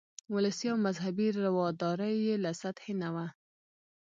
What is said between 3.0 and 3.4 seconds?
نه وه.